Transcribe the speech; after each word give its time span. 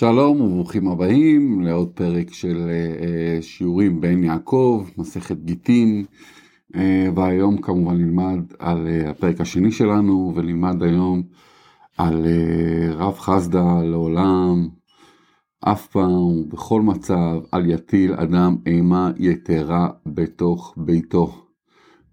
שלום 0.00 0.40
וברוכים 0.40 0.88
הבאים 0.88 1.60
לעוד 1.60 1.88
פרק 1.88 2.32
של 2.32 2.70
uh, 2.70 3.42
שיעורים 3.42 4.00
בן 4.00 4.24
יעקב, 4.24 4.86
מסכת 4.98 5.36
גיטין, 5.44 6.04
uh, 6.72 6.78
והיום 7.16 7.60
כמובן 7.60 7.96
נלמד 7.96 8.38
על 8.58 8.88
הפרק 9.06 9.40
השני 9.40 9.72
שלנו, 9.72 10.32
ונלמד 10.36 10.82
היום 10.82 11.22
על 11.98 12.26
רב 12.92 13.18
חסדה 13.18 13.82
לעולם, 13.82 14.68
אף 15.60 15.86
פעם 15.86 16.12
ובכל 16.12 16.82
מצב, 16.82 17.40
על 17.52 17.70
יטיל 17.70 18.14
אדם 18.14 18.56
אימה 18.66 19.10
יתרה 19.16 19.88
בתוך 20.06 20.74
ביתו. 20.76 21.44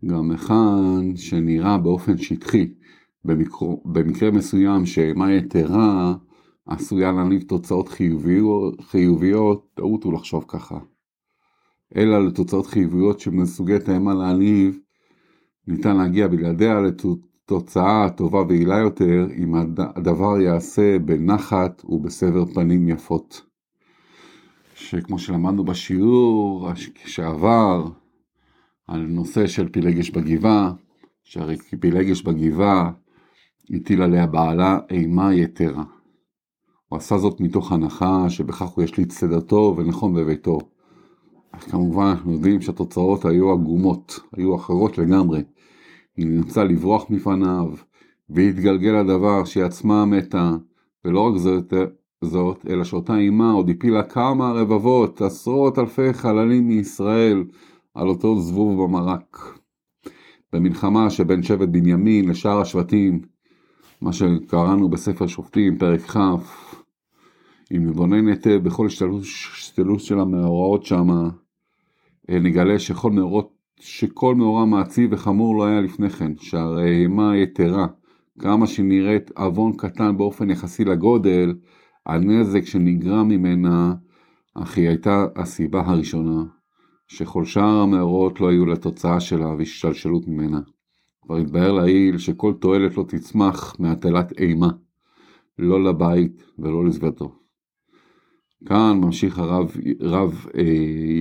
גם 0.05 0.29
מכאן 0.29 1.15
שנראה 1.15 1.77
באופן 1.77 2.17
שטחי, 2.17 2.67
במקרה, 3.25 3.67
במקרה 3.85 4.31
מסוים 4.31 4.85
שאימה 4.85 5.33
יתרה, 5.33 6.13
עשויה 6.67 7.11
להניב 7.11 7.41
תוצאות 7.41 7.89
חיוביות, 8.81 9.67
טעות 9.73 10.03
הוא 10.03 10.13
לחשוב 10.13 10.45
ככה. 10.47 10.77
אלא 11.95 12.27
לתוצאות 12.27 12.67
חיוביות 12.67 13.19
שמסוגלת 13.19 13.89
האמה 13.89 14.13
להניב, 14.13 14.79
ניתן 15.67 15.97
להגיע 15.97 16.27
בלעדיה 16.27 16.81
לתוצאה 16.81 18.09
טובה 18.09 18.41
ויעילה 18.47 18.77
יותר, 18.77 19.27
אם 19.37 19.55
הדבר 19.77 20.39
ייעשה 20.39 20.99
בנחת 20.99 21.85
ובסבר 21.85 22.45
פנים 22.45 22.89
יפות. 22.89 23.41
שכמו 24.75 25.19
שלמדנו 25.19 25.63
בשיעור 25.65 26.69
שעבר, 27.05 27.87
על 28.87 29.01
נושא 29.01 29.47
של 29.47 29.69
פילגש 29.69 30.09
בגבעה, 30.09 30.73
שהרי 31.23 31.57
פילגש 31.79 32.21
בגבעה 32.21 32.91
הטיל 33.69 34.01
עליה 34.01 34.27
בעלה 34.27 34.79
אימה 34.89 35.33
יתרה. 35.33 35.83
הוא 36.89 36.97
עשה 36.97 37.17
זאת 37.17 37.41
מתוך 37.41 37.71
הנחה 37.71 38.29
שבכך 38.29 38.67
הוא 38.67 38.83
ישליט 38.83 39.11
סדר 39.11 39.39
טוב 39.39 39.79
ונכון 39.79 40.13
בביתו. 40.13 40.59
כמובן 41.59 42.05
אנחנו 42.05 42.33
יודעים 42.33 42.61
שהתוצאות 42.61 43.25
היו 43.25 43.51
עגומות, 43.51 44.19
היו 44.33 44.55
אחרות 44.55 44.97
לגמרי. 44.97 45.43
היא 46.17 46.25
נמצאה 46.27 46.63
לברוח 46.63 47.09
מפניו, 47.09 47.67
והתגלגל 48.29 48.95
הדבר 48.95 49.45
שהיא 49.45 49.63
עצמה 49.63 50.05
מתה, 50.05 50.55
ולא 51.05 51.19
רק 51.19 51.37
זאת, 51.37 51.73
זאת 52.21 52.65
אלא 52.69 52.83
שאותה 52.83 53.17
אימה 53.17 53.51
עוד 53.51 53.69
הפילה 53.69 54.03
כמה 54.03 54.51
רבבות, 54.51 55.21
עשרות 55.21 55.79
אלפי 55.79 56.13
חללים 56.13 56.67
מישראל, 56.67 57.43
על 57.93 58.07
אותו 58.07 58.39
זבוב 58.39 58.83
במרק. 58.83 59.59
במלחמה 60.53 61.09
שבין 61.09 61.43
שבט 61.43 61.69
בנימין 61.69 62.29
לשאר 62.29 62.61
השבטים, 62.61 63.21
מה 64.01 64.13
שקראנו 64.13 64.89
בספר 64.89 65.27
שופטים, 65.27 65.77
פרק 65.77 66.01
כ', 66.01 66.17
אם 67.75 67.87
נתבונן 67.87 68.27
היטב 68.27 68.59
בכל 68.63 68.87
השתלות 68.87 69.99
של 69.99 70.19
המאורעות 70.19 70.83
שם, 70.83 71.09
אה, 72.29 72.39
נגלה 72.39 72.79
שכל 72.79 73.11
מאורות, 73.11 73.53
שכל 73.79 74.35
מאורע 74.35 74.65
מעציב 74.65 75.13
וחמור 75.13 75.57
לא 75.57 75.65
היה 75.65 75.81
לפני 75.81 76.09
כן, 76.09 76.31
שהרי 76.37 77.01
אימה 77.01 77.37
יתרה, 77.37 77.87
כמה 78.39 78.67
שנראית 78.67 79.31
עוון 79.37 79.73
קטן 79.77 80.17
באופן 80.17 80.49
יחסי 80.49 80.85
לגודל, 80.85 81.55
הנזק 82.05 82.65
שנגרם 82.65 83.27
ממנה, 83.27 83.93
אך 84.53 84.77
היא 84.77 84.87
הייתה 84.87 85.25
הסיבה 85.35 85.81
הראשונה, 85.85 86.43
שכל 87.07 87.45
שאר 87.45 87.81
המאורות 87.81 88.41
לא 88.41 88.49
היו 88.49 88.65
לתוצאה 88.65 89.19
שלה 89.19 89.47
והשתלשלות 89.47 90.27
ממנה. 90.27 90.61
כבר 91.21 91.37
התבהר 91.37 91.71
לעיל 91.71 92.17
שכל 92.17 92.53
תועלת 92.53 92.97
לא 92.97 93.03
תצמח 93.07 93.75
מהטלת 93.79 94.39
אימה, 94.39 94.69
לא 95.59 95.83
לבית 95.83 96.43
ולא 96.59 96.85
לסביבתו. 96.85 97.36
כאן 98.65 98.99
ממשיך 99.03 99.39
הרב 99.39 99.71
רב, 100.01 100.45
אה, 100.57 100.63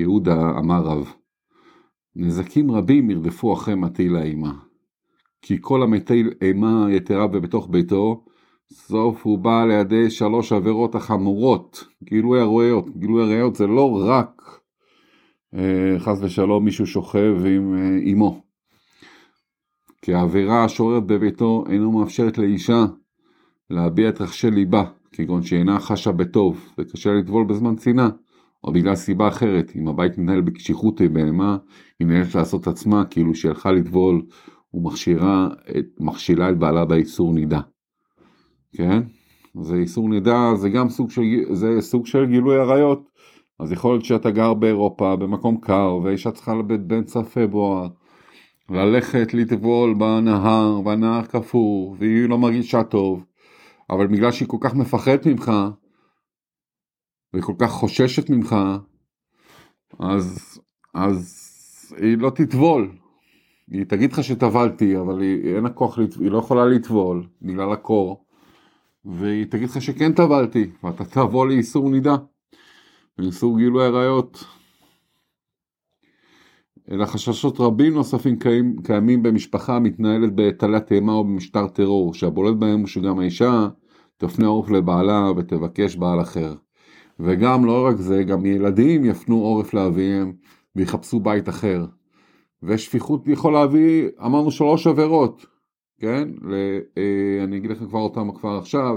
יהודה 0.01 0.51
אמר 0.59 0.83
רב, 0.83 1.12
נזקים 2.17 2.70
רבים 2.70 3.11
ירדפו 3.11 3.53
אחרי 3.53 3.75
מטיל 3.75 4.17
האימה, 4.17 4.52
כי 5.42 5.58
כל 5.61 5.83
המטיל 5.83 6.30
אימה 6.42 6.86
יתרה 6.91 7.27
ובתוך 7.27 7.69
ביתו, 7.70 8.24
סוף 8.73 9.27
הוא 9.27 9.39
בא 9.39 9.64
לידי 9.64 10.11
שלוש 10.11 10.52
עבירות 10.52 10.95
החמורות, 10.95 11.89
גילוי 12.05 12.41
הראיות, 12.41 12.98
גילוי 12.98 13.23
הראיות 13.23 13.55
זה 13.55 13.67
לא 13.67 14.03
רק 14.07 14.61
אה, 15.55 15.98
חס 15.98 16.18
ושלום 16.23 16.64
מישהו 16.64 16.86
שוכב 16.86 17.35
עם 17.47 17.74
אה, 17.74 18.13
אמו, 18.13 18.41
כי 20.03 20.14
העבירה 20.14 20.64
השוררת 20.64 21.07
בביתו 21.07 21.64
אינו 21.70 21.92
מאפשרת 21.92 22.39
לאישה 22.39 22.85
להביע 23.70 24.08
את 24.08 24.20
רחשי 24.20 24.51
ליבה, 24.51 24.85
כגון 25.12 25.42
שאינה 25.42 25.80
חשה 25.80 26.12
בטוב 26.12 26.74
וקשה 26.78 27.12
לטבול 27.12 27.44
בזמן 27.44 27.77
צנעה, 27.77 28.08
או 28.64 28.72
בגלל 28.72 28.94
סיבה 28.94 29.28
אחרת, 29.28 29.72
אם 29.77 29.89
הבית 29.89 30.18
מתנהל 30.18 30.40
בקשיחות 30.40 31.00
בהמה, 31.12 31.56
היא 32.00 32.08
נהנית 32.08 32.34
לעשות 32.34 32.67
עצמה 32.67 33.05
כאילו 33.05 33.34
שהלכה 33.34 33.72
לטבול 33.72 34.22
ומכשילה 34.74 36.50
את 36.50 36.58
בעלה 36.58 36.84
באיסור 36.84 37.33
נידה. 37.33 37.61
כן? 38.72 39.02
זה 39.61 39.74
איסור 39.77 40.08
נידה, 40.08 40.55
זה 40.55 40.68
גם 40.68 40.89
סוג 40.89 41.11
של, 41.11 41.23
זה 41.50 41.80
סוג 41.80 42.06
של 42.06 42.27
גילוי 42.27 42.56
עריות. 42.56 43.11
אז 43.61 43.73
יכול 43.73 43.92
להיות 43.92 44.05
שאתה 44.05 44.30
גר 44.30 44.55
באירופה, 44.55 45.17
במקום 45.17 45.56
קר, 45.61 45.98
ואישה 46.02 46.30
צריכה 46.30 46.55
באמצע 46.62 47.23
פברואר, 47.23 47.88
ללכת 48.70 49.34
לטבול 49.34 49.94
בנהר, 49.94 50.80
והנהר 50.84 51.23
קפוא, 51.23 51.94
והיא 51.98 52.28
לא 52.28 52.38
מרגישה 52.38 52.83
טוב. 52.83 53.24
אבל 53.91 54.07
בגלל 54.07 54.33
שהיא 54.33 54.48
כל 54.48 54.57
כך 54.61 54.74
מפחדת 54.74 55.27
ממך, 55.27 55.52
וכל 57.35 57.52
כך 57.58 57.70
חוששת 57.70 58.30
ממך, 58.30 58.57
אז, 59.98 60.58
אז 60.95 61.42
היא 61.97 62.19
לא 62.19 62.30
תטבול. 62.30 62.92
היא 63.70 63.85
תגיד 63.85 64.13
לך 64.13 64.24
שטבלתי, 64.24 64.98
אבל 64.98 65.20
היא, 65.20 65.55
אין 65.55 65.64
לה 65.64 65.70
כוח, 65.70 65.98
היא 65.98 66.30
לא 66.30 66.39
יכולה 66.39 66.67
לטבול 66.67 67.27
בגלל 67.42 67.73
הקור, 67.73 68.24
והיא 69.05 69.45
תגיד 69.45 69.69
לך 69.69 69.83
שכן 69.83 70.13
טבלתי, 70.13 70.70
ואתה 70.83 71.05
תבוא 71.05 71.47
לאיסור 71.47 71.91
נידה, 71.91 72.17
לאיסור 73.18 73.58
גילוי 73.58 73.85
עריות. 73.85 74.45
אלא 76.91 77.05
חששות 77.05 77.61
רבים 77.61 77.95
נוספים 77.95 78.39
קיים, 78.39 78.77
קיימים 78.85 79.23
במשפחה 79.23 79.77
המתנהלת 79.77 80.33
בטלת 80.35 80.92
אימה 80.92 81.13
או 81.13 81.24
במשטר 81.24 81.69
טרור, 81.69 82.14
שהבולט 82.14 82.57
בהם 82.57 82.80
הוא 82.80 82.86
שגם 82.86 83.19
האישה 83.19 83.69
תפנה 84.17 84.47
עורף 84.47 84.70
לבעלה 84.70 85.30
ותבקש 85.36 85.97
בעל 85.97 86.20
אחר. 86.20 86.55
וגם 87.20 87.64
לא 87.64 87.86
רק 87.86 87.97
זה, 87.97 88.23
גם 88.23 88.47
ילדים 88.47 89.05
יפנו 89.05 89.36
עורף 89.36 89.74
לאביהם 89.74 90.33
ויחפשו 90.77 91.20
בית 91.20 91.48
אחר. 91.48 91.86
ושפיכות 92.63 93.29
יכול 93.29 93.53
להביא, 93.53 94.08
אמרנו 94.24 94.51
שלוש 94.51 94.86
עבירות, 94.86 95.47
כן? 96.01 96.29
ל, 96.42 96.55
אה, 96.98 97.45
אני 97.45 97.57
אגיד 97.57 97.70
לך 97.70 97.79
כבר 97.79 98.01
אותם 98.01 98.33
כבר 98.33 98.58
עכשיו. 98.58 98.97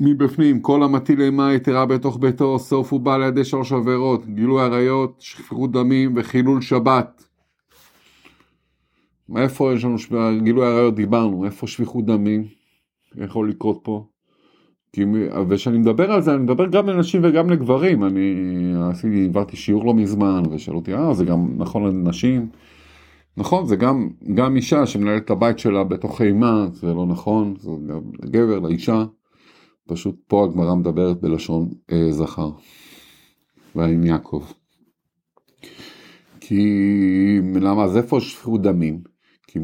מבפנים, 0.00 0.60
כל 0.60 0.82
המטיל 0.82 1.20
אימה 1.20 1.54
יתרה 1.54 1.86
בתוך 1.86 2.18
ביתו, 2.20 2.58
סוף 2.58 2.92
הוא 2.92 3.00
בא 3.00 3.16
לידי 3.16 3.44
שלוש 3.44 3.72
עבירות, 3.72 4.26
גילוי 4.26 4.62
עריות, 4.62 5.16
שפיכות 5.20 5.72
דמים 5.72 6.12
וחילול 6.16 6.60
שבת. 6.60 7.24
מאיפה 9.28 9.72
יש 9.74 9.84
לנו 9.84 9.96
גילוי 10.42 10.66
עריות 10.66 10.94
דיברנו, 10.94 11.44
איפה 11.44 11.66
שפיכות 11.66 12.06
דמים? 12.06 12.44
יכול 13.16 13.48
לקרות 13.48 13.80
פה? 13.82 14.06
כי, 14.92 15.04
וכשאני 15.48 15.78
מדבר 15.78 16.12
על 16.12 16.22
זה, 16.22 16.34
אני 16.34 16.42
מדבר 16.42 16.66
גם 16.66 16.88
לנשים 16.88 17.20
וגם 17.24 17.50
לגברים. 17.50 18.04
אני 18.04 18.34
עשיתי, 18.90 19.22
העברתי 19.22 19.56
שיעור 19.56 19.86
לא 19.86 19.94
מזמן, 19.94 20.42
ושאלו 20.50 20.78
אותי, 20.78 20.94
אה, 20.94 21.14
זה 21.14 21.24
גם 21.24 21.48
נכון 21.56 21.84
לנשים? 21.84 22.48
נכון, 23.36 23.66
זה 23.66 23.76
גם, 23.76 24.08
גם 24.34 24.56
אישה 24.56 24.86
שמנהלת 24.86 25.24
את 25.24 25.30
הבית 25.30 25.58
שלה 25.58 25.84
בתוך 25.84 26.22
אימה, 26.22 26.66
זה 26.72 26.94
לא 26.94 27.06
נכון, 27.06 27.54
זה 27.58 27.70
גם 27.88 28.00
לגבר, 28.22 28.58
לאישה. 28.58 29.04
פשוט 29.86 30.16
פה 30.26 30.44
הגמרא 30.44 30.74
מדברת 30.74 31.20
בלשון 31.20 31.68
אה, 31.92 32.12
זכר. 32.12 32.50
ועם 33.74 34.04
יעקב. 34.04 34.44
כי 36.40 36.64
למה? 37.54 37.84
אז 37.84 37.96
איפה 37.96 38.20
שפיכות 38.20 38.62
דמים? 38.62 39.00
כי 39.46 39.58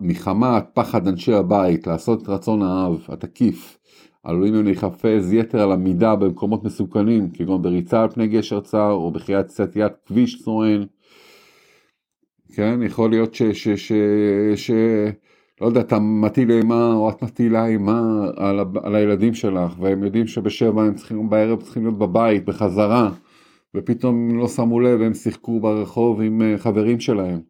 מחמת 0.00 0.64
פחד 0.74 1.08
אנשי 1.08 1.32
הבית 1.32 1.86
לעשות 1.86 2.22
את 2.22 2.28
רצון 2.28 2.62
האב 2.62 3.06
התקיף, 3.08 3.78
עלולים 4.22 4.64
להיחפז 4.64 5.32
יתר 5.32 5.60
על 5.60 5.72
המידה 5.72 6.16
במקומות 6.16 6.64
מסוכנים, 6.64 7.30
כגון 7.30 7.62
בריצה 7.62 8.02
על 8.02 8.08
פני 8.08 8.26
גשר 8.26 8.60
צר 8.60 8.90
או 8.90 9.10
בחיית 9.10 9.48
סטיית 9.48 9.92
כביש 10.06 10.42
צוען. 10.42 10.86
כן, 12.54 12.80
יכול 12.82 13.10
להיות 13.10 13.34
ש... 13.34 13.42
ש, 13.42 13.68
ש, 13.68 13.92
ש 14.56 14.70
לא 15.60 15.66
יודע, 15.66 15.80
אתה 15.80 15.98
מטיל 15.98 16.50
אימה 16.50 16.92
או 16.92 17.10
את 17.10 17.22
מטילה 17.22 17.66
אימה 17.66 18.26
על, 18.36 18.60
על 18.82 18.94
הילדים 18.94 19.34
שלך, 19.34 19.74
והם 19.80 20.04
יודעים 20.04 20.26
שבשבע 20.26 20.82
הם 20.82 20.94
צריכים, 20.94 21.30
בערב 21.30 21.62
צריכים 21.62 21.82
להיות 21.82 21.98
בבית, 21.98 22.44
בחזרה, 22.44 23.10
ופתאום 23.74 24.38
לא 24.38 24.48
שמו 24.48 24.80
לב, 24.80 25.02
הם 25.02 25.14
שיחקו 25.14 25.60
ברחוב 25.60 26.20
עם 26.20 26.42
אה, 26.42 26.58
חברים 26.58 27.00
שלהם, 27.00 27.40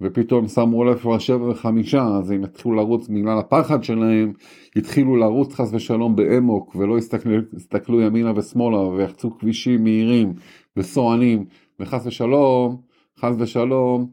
ופתאום 0.00 0.48
שמו 0.48 0.84
לב 0.84 0.98
כבר 0.98 1.18
שבע 1.18 1.48
וחמישה, 1.50 2.06
אז 2.06 2.30
הם 2.30 2.44
התחילו 2.44 2.74
לרוץ 2.74 3.08
בגלל 3.08 3.38
הפחד 3.38 3.84
שלהם, 3.84 4.32
התחילו 4.76 5.16
לרוץ 5.16 5.54
חס 5.54 5.70
ושלום 5.72 6.16
באמוק, 6.16 6.76
ולא 6.76 6.98
הסתכלו, 6.98 7.32
הסתכלו 7.56 8.00
ימינה 8.00 8.32
ושמאלה, 8.36 8.78
ויחצו 8.78 9.38
כבישים 9.38 9.84
מהירים 9.84 10.32
וסוענים, 10.76 11.44
וחס 11.80 12.06
ושלום, 12.06 12.76
חס 13.20 13.34
ושלום, 13.38 14.10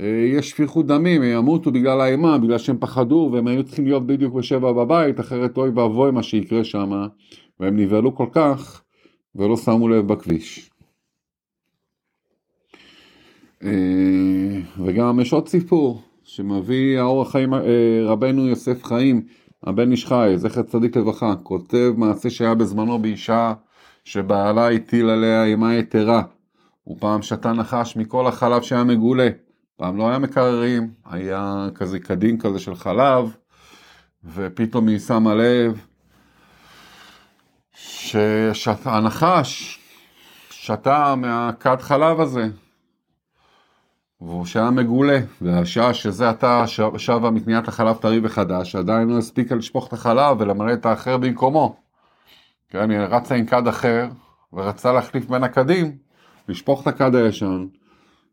יש 0.00 0.50
שפיכות 0.50 0.86
דמים, 0.86 1.22
הם 1.22 1.28
ימותו 1.28 1.70
בגלל 1.72 2.00
האימה, 2.00 2.38
בגלל 2.38 2.58
שהם 2.58 2.76
פחדו, 2.80 3.30
והם 3.32 3.46
היו 3.46 3.64
צריכים 3.64 3.86
להיות 3.86 4.06
בדיוק 4.06 4.34
בשבע 4.34 4.72
בבית, 4.72 5.20
אחרת 5.20 5.56
אוי 5.56 5.70
ואבוי 5.70 6.10
מה 6.10 6.22
שיקרה 6.22 6.64
שם, 6.64 7.06
והם 7.60 7.76
נבהלו 7.76 8.14
כל 8.14 8.26
כך, 8.32 8.82
ולא 9.34 9.56
שמו 9.56 9.88
לב 9.88 10.06
בכביש. 10.06 10.70
אה, 13.64 14.60
וגם 14.84 15.20
יש 15.20 15.32
עוד 15.32 15.48
סיפור 15.48 16.02
שמביא 16.24 16.98
האור 16.98 17.22
החיים, 17.22 17.54
אה, 17.54 17.60
רבנו 18.04 18.48
יוסף 18.48 18.84
חיים, 18.84 19.22
הבן 19.62 19.90
איש 19.90 20.06
חי, 20.06 20.32
זכר 20.36 20.62
צדיק 20.62 20.96
לברכה, 20.96 21.34
כותב 21.42 21.92
מעשה 21.96 22.30
שהיה 22.30 22.54
בזמנו 22.54 22.98
באישה 22.98 23.52
שבעלה 24.04 24.70
הטיל 24.70 25.10
עליה 25.10 25.44
אימה 25.44 25.74
יתרה. 25.74 26.22
הוא 26.84 26.96
פעם 27.00 27.22
שתה 27.22 27.52
נחש 27.52 27.96
מכל 27.96 28.26
החלב 28.26 28.62
שהיה 28.62 28.84
מגולה. 28.84 29.28
פעם 29.82 29.96
לא 29.96 30.08
היה 30.08 30.18
מקררים, 30.18 30.90
היה 31.04 31.68
כזה 31.74 31.98
קדין 31.98 32.38
כזה 32.38 32.58
של 32.58 32.74
חלב, 32.74 33.36
ופתאום 34.24 34.88
היא 34.88 34.98
שמה 34.98 35.34
לב 35.34 35.86
שהנחש 38.52 39.80
שתה 40.50 41.14
מהכד 41.16 41.76
חלב 41.80 42.20
הזה, 42.20 42.48
והוא 44.20 44.46
שהיה 44.46 44.70
מגולה, 44.70 45.18
והשעה 45.40 45.94
שזה 45.94 46.28
עתה 46.28 46.64
שבה 46.96 47.30
מקניית 47.30 47.68
החלב 47.68 47.96
טרי 47.96 48.20
וחדש, 48.22 48.76
עדיין 48.76 49.08
לא 49.08 49.18
הספיקה 49.18 49.54
לשפוך 49.54 49.88
את 49.88 49.92
החלב 49.92 50.36
ולמלא 50.40 50.72
את 50.72 50.86
האחר 50.86 51.16
במקומו. 51.16 51.76
כן, 52.68 52.90
היא 52.90 52.98
רצה 52.98 53.34
עם 53.34 53.46
כד 53.46 53.68
אחר, 53.68 54.08
ורצה 54.52 54.92
להחליף 54.92 55.26
בין 55.26 55.44
הכדים, 55.44 55.96
לשפוך 56.48 56.82
את 56.82 56.86
הכד 56.86 57.14
הישן, 57.14 57.66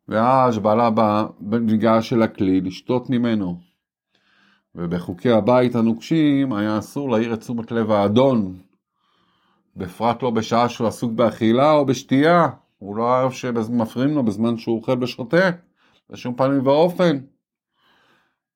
ואז 0.09 0.59
בעלה 0.59 0.89
בא 0.89 1.25
בניגש 1.39 2.09
של 2.09 2.21
הכלי 2.21 2.61
לשתות 2.61 3.09
ממנו. 3.09 3.59
ובחוקי 4.75 5.31
הבית 5.31 5.75
הנוקשים 5.75 6.53
היה 6.53 6.79
אסור 6.79 7.09
להעיר 7.09 7.33
את 7.33 7.39
תשומת 7.39 7.71
לב 7.71 7.91
האדון, 7.91 8.55
בפרט 9.75 10.23
לא 10.23 10.29
בשעה 10.29 10.69
שהוא 10.69 10.87
עסוק 10.87 11.11
באכילה 11.11 11.71
או 11.71 11.85
בשתייה, 11.85 12.47
הוא 12.77 12.95
לא 12.95 13.03
אוהב 13.03 13.31
שמפריעים 13.31 14.15
לו 14.15 14.23
בזמן 14.23 14.57
שהוא 14.57 14.77
אוכל 14.77 15.03
ושותה. 15.03 15.49
בשום 16.09 16.35
פנים 16.35 16.67
ואופן. 16.67 17.17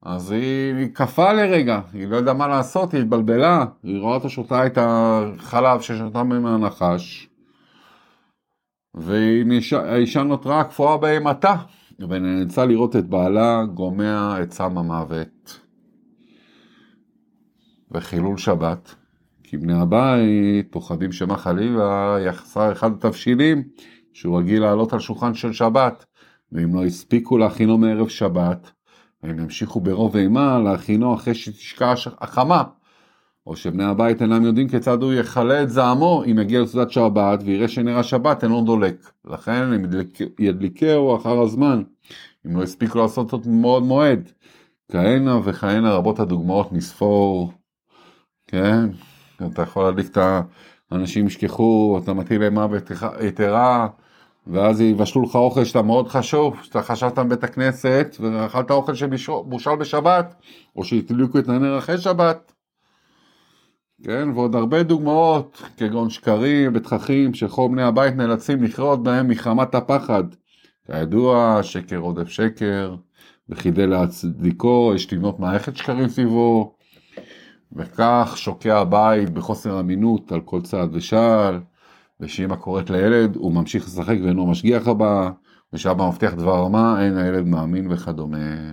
אז 0.02 0.32
היא 0.32 0.88
קפאה 0.94 1.34
לרגע, 1.34 1.80
היא 1.94 2.08
לא 2.08 2.16
יודעה 2.16 2.34
מה 2.34 2.48
לעשות, 2.48 2.94
היא 2.94 3.02
התבלבלה, 3.02 3.66
היא 3.84 4.02
רואה 4.02 4.16
אותה 4.16 4.30
שותה 4.30 4.66
את 4.66 4.78
החלב 4.82 5.82
ששותה 5.82 6.24
ממנו 6.24 6.56
הנחש, 6.56 7.30
והאישה 8.96 10.24
נותרה 10.24 10.64
קפואה 10.64 10.98
באימתה, 10.98 11.56
ונאלצה 12.00 12.66
לראות 12.66 12.96
את 12.96 13.10
בעלה 13.10 13.64
גומע 13.74 14.42
את 14.44 14.52
סם 14.52 14.78
המוות. 14.78 15.60
וחילול 17.92 18.38
שבת, 18.38 18.96
כי 19.44 19.58
בני 19.58 19.74
הבית 19.74 20.68
פוחדים 20.72 21.12
שמא 21.12 21.36
חלילה 21.36 22.18
יחסר 22.26 22.72
אחד 22.72 22.92
התבשילים 22.92 23.64
שהוא 24.14 24.40
רגיל 24.40 24.62
לעלות 24.62 24.94
על 24.94 25.00
שולחן 25.00 25.34
של 25.34 25.54
שבת. 25.54 26.06
ואם 26.54 26.76
לא 26.76 26.86
הספיקו 26.86 27.38
להכינו 27.38 27.78
מערב 27.78 28.08
שבת, 28.08 28.72
הם 29.24 29.40
ימשיכו 29.40 29.82
ברוב 29.82 30.16
אימה 30.16 30.60
להכינו 30.60 31.16
אחרי 31.16 31.36
שתשקע 31.36 31.94
החמה. 32.22 32.64
או 33.48 33.56
שבני 33.56 33.84
הבית 33.84 34.22
אינם 34.22 34.44
יודעים 34.44 34.68
כיצד 34.68 35.02
הוא 35.02 35.14
יכלה 35.14 35.64
את 35.64 35.70
זעמו 35.70 36.24
אם 36.32 36.40
יגיע 36.40 36.62
לסעודת 36.62 36.92
שבת 36.92 37.40
ויראה 37.46 37.68
שנר 37.68 37.98
השבת 37.98 38.44
אינו 38.44 38.62
דולק. 38.62 39.12
לכן 39.26 39.74
הם 39.74 39.86
ידליקהו 40.40 41.16
אחר 41.16 41.42
הזמן, 41.42 41.84
אם 42.46 42.56
לא 42.56 42.64
הספיקו 42.64 43.00
לעשות 43.00 43.30
זאת 43.30 43.46
מאוד 43.46 43.84
מועד. 43.84 44.30
כהנה 44.92 45.40
וכהנה 45.44 45.94
רבות 45.94 46.20
הדוגמאות 46.20 46.74
נספור, 46.74 47.52
כן? 48.48 48.90
אתה 49.46 49.62
יכול 49.62 49.84
להדליק 49.84 50.08
את 50.08 50.18
האנשים 50.92 51.28
ישכחו, 51.28 52.00
אתה 52.04 52.14
מטיל 52.14 52.44
אימה 52.44 52.68
יתרה, 53.22 53.88
ואז 54.48 54.82
יבשלו 54.82 55.24
לך 55.24 55.36
אוכל 55.36 55.64
שאתה 55.64 55.82
מאוד 55.82 56.08
חשוב, 56.08 56.60
שאתה 56.64 56.82
חשבת 56.82 57.20
בבית 57.20 57.44
הכנסת 57.44 58.16
ואכלת 58.20 58.72
אוכל 58.72 58.94
שבושל 58.96 59.76
בשבת, 59.76 60.36
או 60.76 60.84
שהתליקו 60.84 61.40
את 61.40 61.50
הנר 61.50 61.78
אחרי 61.78 61.98
שבת. 61.98 62.53
כן, 64.04 64.30
ועוד 64.36 64.56
הרבה 64.56 64.84
דוגמאות, 64.84 65.62
כגון 65.78 66.10
שקרים 66.10 66.72
ותככים 66.76 67.34
שכל 67.34 67.68
בני 67.72 67.84
הבית 67.84 68.16
נאלצים 68.16 68.64
לכרות 68.64 69.04
בהם 69.04 69.28
מחמת 69.28 69.76
הפחד. 69.76 70.24
כידוע, 70.86 71.60
שקר 71.64 71.98
עודף 71.98 72.28
שקר, 72.28 72.96
וכדי 73.50 73.88
להצדיקו 73.88 74.92
יש 74.96 75.14
לבנות 75.14 75.40
מערכת 75.40 75.78
שקרים 75.78 76.08
סביבו, 76.08 76.76
וכך 77.72 78.34
שוקע 78.36 78.78
הבית 78.78 79.30
בחוסר 79.30 79.80
אמינות 79.80 80.32
על 80.32 80.42
כל 80.42 80.62
צעד 80.62 80.90
ושעל. 80.96 81.60
ושאמא 82.20 82.56
קוראת 82.56 82.90
לילד, 82.90 83.36
הוא 83.36 83.54
ממשיך 83.54 83.86
לשחק 83.86 84.18
ואינו 84.24 84.48
משגיח 84.48 84.88
הבא, 84.88 85.30
ושאבא 85.74 86.08
מבטיח 86.08 86.34
דבר 86.34 86.68
מה, 86.68 87.06
אין 87.06 87.18
הילד 87.18 87.48
מאמין 87.48 87.92
וכדומה. 87.92 88.72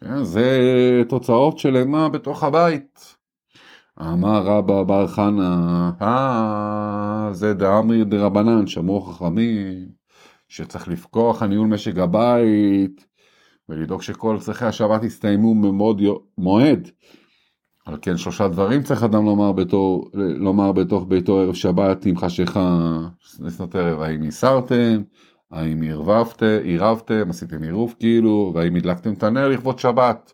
כן, 0.00 0.24
זה 0.24 0.60
תוצאות 1.08 1.58
של 1.58 1.76
אימה 1.76 2.08
בתוך 2.08 2.44
הבית. 2.44 3.21
אמר 4.02 4.42
רבא 4.42 4.82
בר 4.82 5.06
חנא, 5.06 5.90
אה, 6.02 7.28
זה 7.32 7.54
דאמרי 7.54 8.04
דרבנן, 8.04 8.66
שמעו 8.66 9.00
חכמים, 9.00 9.88
שצריך 10.48 10.88
לפקוח 10.88 11.42
על 11.42 11.48
ניהול 11.48 11.66
משק 11.66 11.98
הבית, 11.98 13.06
ולדאוג 13.68 14.02
שכל 14.02 14.36
צרכי 14.40 14.64
השבת 14.64 15.04
יסתיימו 15.04 15.54
במועד 15.54 15.96
מועד, 16.38 16.90
על 17.86 17.96
כן 18.02 18.16
שלושה 18.16 18.48
דברים 18.48 18.82
צריך 18.82 19.02
אדם 19.02 19.24
לומר, 19.24 19.52
בתור, 19.52 20.10
לומר 20.14 20.72
בתוך 20.72 21.04
ביתו 21.08 21.40
ערב 21.40 21.54
שבת 21.54 22.06
עם 22.06 22.16
חשיכה 22.16 22.98
לפנות 23.40 23.74
ערב, 23.74 24.00
האם 24.00 24.22
הסרתם, 24.22 25.02
האם 25.50 25.82
עירבתם, 26.64 27.30
עשיתם 27.30 27.62
עירוב 27.62 27.94
כאילו, 27.98 28.52
והאם 28.54 28.76
הדלקתם 28.76 29.12
את 29.12 29.22
הנר 29.22 29.48
לכבוד 29.48 29.78
שבת. 29.78 30.32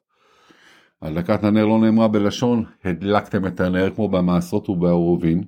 הדלקת 1.02 1.44
הנר 1.44 1.66
לא 1.66 1.78
נאמרה 1.78 2.08
בלשון 2.08 2.64
הדלקתם 2.84 3.46
את 3.46 3.60
הנר 3.60 3.90
כמו 3.94 4.08
במעשרות 4.08 4.68
ובעירובין, 4.68 5.44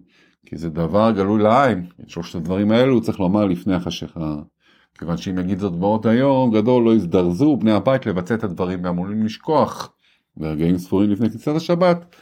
כי 0.46 0.56
זה 0.56 0.70
דבר 0.70 1.10
גלוי 1.10 1.42
לעין, 1.42 1.86
את 2.00 2.10
שלושת 2.10 2.34
הדברים 2.34 2.70
האלו 2.70 3.00
צריך 3.00 3.20
לומר 3.20 3.44
לפני 3.44 3.74
החשיכה. 3.74 4.36
כיוון 4.98 5.16
שאם 5.16 5.38
יגיד 5.38 5.58
זאת 5.58 5.76
בעוד 5.76 6.06
היום 6.06 6.50
גדול 6.54 6.84
לא 6.84 6.94
יזדרזו 6.94 7.56
בני 7.56 7.72
הבית 7.72 8.06
לבצע 8.06 8.34
את 8.34 8.44
הדברים 8.44 8.84
ועמולים 8.84 9.24
לשכוח. 9.24 9.92
ברגעים 10.36 10.78
ספורים 10.78 11.10
לפני 11.10 11.30
כניסת 11.30 11.56
השבת, 11.56 12.14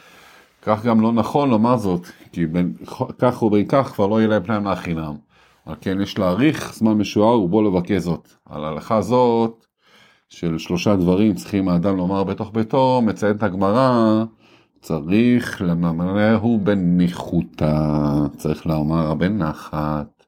כך 0.63 0.85
גם 0.85 1.01
לא 1.01 1.13
נכון 1.13 1.51
לומר 1.51 1.77
זאת, 1.77 2.07
כי 2.33 2.47
בין 2.47 2.75
כך 3.19 3.43
ובין 3.43 3.67
כך 3.69 3.93
כבר 3.95 4.07
לא 4.07 4.19
יהיה 4.19 4.29
להם 4.29 4.43
פנאי 4.43 4.59
מהחינם. 4.59 5.15
על 5.67 5.75
כן 5.81 6.01
יש 6.01 6.19
להאריך 6.19 6.75
זמן 6.75 6.93
משוער 6.93 7.41
ובו 7.41 7.63
לבקש 7.63 8.03
זאת. 8.03 8.29
על 8.47 8.65
ההלכה 8.65 9.01
זאת 9.01 9.67
של 10.29 10.59
שלושה 10.59 10.97
דברים 10.97 11.35
צריכים 11.35 11.69
האדם 11.69 11.97
לומר 11.97 12.25
בתוך 12.25 12.51
ביתו, 12.55 13.03
מציינת 13.07 13.43
הגמרא, 13.43 14.25
צריך 14.81 15.63
לממלאהו 15.63 16.61
בניחותא, 16.63 17.77
צריך 18.37 18.67
לומר 18.67 19.15
בנחת, 19.15 20.25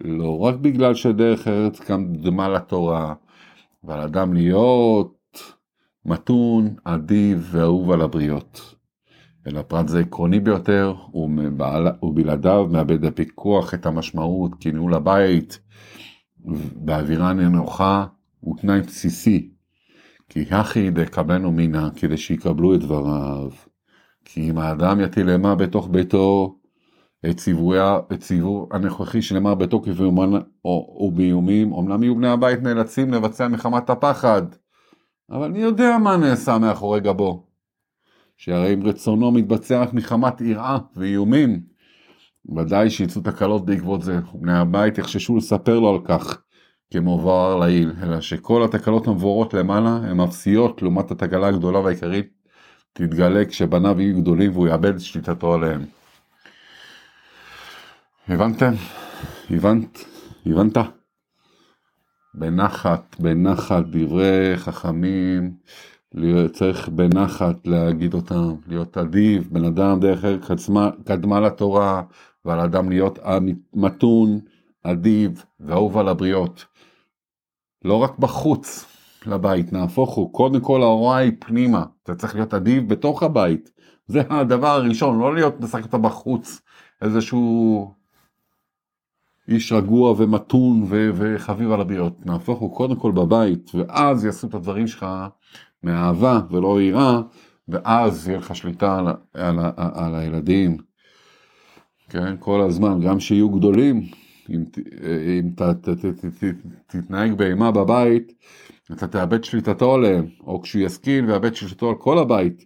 לא 0.00 0.38
רק 0.38 0.54
בגלל 0.54 0.94
שדרך 0.94 1.48
ארץ 1.48 1.80
קדמה 1.80 2.48
לתורה, 2.48 3.14
ועל 3.84 4.00
אדם 4.00 4.34
להיות 4.34 5.38
מתון, 6.04 6.74
אדיב 6.84 7.48
ואהוב 7.52 7.90
על 7.90 8.02
הבריות. 8.02 8.74
אלא 9.46 9.62
פרט 9.62 9.88
זה 9.88 10.00
עקרוני 10.00 10.40
ביותר, 10.40 10.94
ובלעדיו 12.02 12.68
מאבד 12.70 13.04
הפיקוח 13.04 13.74
את 13.74 13.86
המשמעות, 13.86 14.54
כי 14.60 14.72
ניהול 14.72 14.94
הבית 14.94 15.60
באווירה 16.74 17.32
ננוחה 17.32 18.06
הוא 18.42 18.56
תנאי 18.58 18.80
בסיסי. 18.80 19.50
כי 20.28 20.44
הכי 20.50 20.90
דקבלנו 20.90 21.52
מינה, 21.52 21.90
כדי 21.96 22.16
שיקבלו 22.16 22.74
את 22.74 22.80
דבריו. 22.80 23.50
כי 24.24 24.50
אם 24.50 24.58
האדם 24.58 25.00
יטיל 25.00 25.30
אימה 25.30 25.54
בתוך 25.54 25.88
ביתו, 25.90 26.58
את 27.30 27.36
ציווי 27.36 27.78
הנוכחי 28.70 29.22
שנאמר 29.22 29.54
בתוקף 29.54 29.92
ובאיומים, 31.00 31.72
אמנם 31.72 32.02
יהיו 32.02 32.16
בני 32.16 32.28
הבית 32.28 32.62
נאלצים 32.62 33.14
לבצע 33.14 33.48
מחמת 33.48 33.90
הפחד, 33.90 34.42
אבל 35.30 35.50
מי 35.50 35.58
יודע 35.58 35.98
מה 35.98 36.16
נעשה 36.16 36.58
מאחורי 36.58 37.00
גבו? 37.00 37.46
שהרי 38.36 38.74
אם 38.74 38.86
רצונו 38.86 39.30
מתבצע 39.30 39.82
רק 39.82 39.94
מחמת 39.94 40.40
יראה 40.40 40.78
ואיומים, 40.96 41.60
ודאי 42.56 42.90
שיצאו 42.90 43.22
תקלות 43.22 43.64
בעקבות 43.64 44.02
זה, 44.02 44.20
ובני 44.34 44.52
הבית 44.52 44.98
יחששו 44.98 45.36
לספר 45.36 45.80
לו 45.80 45.90
על 45.90 45.98
כך, 46.04 46.42
כמובהר 46.92 47.56
לעיל, 47.56 47.92
אלא 48.02 48.20
שכל 48.20 48.64
התקלות 48.64 49.06
המבוארות 49.06 49.54
למעלה 49.54 49.96
הן 49.96 50.20
אפסיות 50.20 50.82
לעומת 50.82 51.10
התקלה 51.10 51.48
הגדולה 51.48 51.78
והעיקרית 51.78 52.32
תתגלה 52.92 53.44
כשבניו 53.44 54.00
יהיו 54.00 54.20
גדולים 54.20 54.52
והוא 54.52 54.68
יאבד 54.68 54.98
שליטתו 54.98 55.54
עליהם. 55.54 55.84
הבנתם? 58.28 58.72
הבנת? 59.50 60.04
הבנת? 60.46 60.76
בנחת, 62.34 63.16
בנחת, 63.18 63.84
דברי 63.90 64.52
חכמים, 64.56 65.54
צריך 66.52 66.88
בנחת 66.88 67.56
להגיד 67.66 68.14
אותם, 68.14 68.54
להיות 68.68 68.98
אדיב, 68.98 69.48
בן 69.50 69.64
אדם 69.64 70.00
דרך 70.00 70.24
ארץ 70.24 70.70
קדמה 71.04 71.40
לתורה, 71.40 72.02
ועל 72.44 72.60
אדם 72.60 72.88
להיות 72.88 73.18
מתון, 73.74 74.40
אדיב 74.82 75.44
ואהוב 75.60 75.98
על 75.98 76.08
הבריות. 76.08 76.64
לא 77.84 78.02
רק 78.02 78.18
בחוץ 78.18 78.84
לבית, 79.26 79.72
נהפוך 79.72 80.14
הוא, 80.14 80.32
קודם 80.32 80.60
כל 80.60 80.82
ההוראה 80.82 81.16
היא 81.16 81.32
פנימה, 81.38 81.84
אתה 82.02 82.14
צריך 82.14 82.34
להיות 82.34 82.54
אדיב 82.54 82.88
בתוך 82.88 83.22
הבית, 83.22 83.70
זה 84.06 84.22
הדבר 84.30 84.68
הראשון, 84.68 85.18
לא 85.18 85.34
להיות 85.34 85.60
משחק 85.60 85.82
אותה 85.82 85.98
בחוץ, 85.98 86.60
איזשהו 87.02 87.90
איש 89.48 89.72
רגוע 89.72 90.14
ומתון 90.18 90.82
ו- 90.88 91.10
וחביב 91.14 91.72
על 91.72 91.80
הבריות, 91.80 92.26
נהפוך 92.26 92.58
הוא 92.58 92.76
קודם 92.76 92.96
כל 92.96 93.12
בבית, 93.12 93.70
ואז 93.74 94.24
יעשו 94.24 94.46
את 94.46 94.54
הדברים 94.54 94.86
שלך 94.86 95.06
מאהבה 95.82 96.40
ולא 96.50 96.82
יראה, 96.82 97.20
ואז 97.68 98.28
יהיה 98.28 98.38
לך 98.38 98.56
שליטה 98.56 98.98
על, 98.98 99.06
על, 99.34 99.58
על, 99.58 99.72
על 99.76 100.14
הילדים. 100.14 100.76
כן, 102.08 102.34
כל 102.38 102.60
הזמן, 102.60 103.00
גם 103.00 103.20
שיהיו 103.20 103.50
גדולים, 103.50 104.02
אם, 104.52 104.64
אם 105.40 105.50
אתה 105.54 105.74
ת, 105.74 105.88
ת, 105.88 106.06
ת, 106.06 106.24
ת, 106.24 106.44
תתנהג 106.86 107.32
באימה 107.32 107.70
בבית, 107.70 108.32
אתה 108.92 109.06
תאבד 109.06 109.44
שליטתו 109.44 109.94
עליהם, 109.94 110.26
או 110.40 110.62
כשהוא 110.62 110.82
ישכיל 110.82 111.24
ויאבד 111.24 111.54
שליטתו 111.54 111.88
על 111.88 111.94
כל 111.94 112.18
הבית. 112.18 112.64